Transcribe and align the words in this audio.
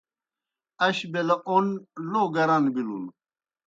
اش 0.85 0.97
بیلہ 1.11 1.35
اوْن 1.49 1.65
لو 2.11 2.23
گران 2.35 2.63
بِلُن۔ 2.73 3.03